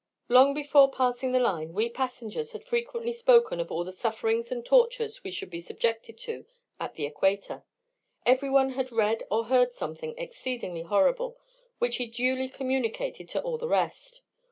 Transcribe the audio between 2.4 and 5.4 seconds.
had frequently spoken of all the sufferings and tortures we